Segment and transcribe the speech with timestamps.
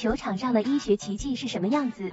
[0.00, 2.10] 球场上的医学奇迹是什么样子？